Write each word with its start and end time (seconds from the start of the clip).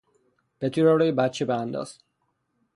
پتو 0.59 0.83
را 0.83 0.95
روی 0.95 1.11
بچه 1.11 1.45
بیانداز. 1.45 1.97